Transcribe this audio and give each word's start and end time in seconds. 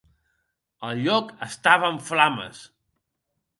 El 0.87 1.01
lloc 1.09 1.29
estava 1.49 1.93
en 1.93 2.01
flames. 2.09 2.65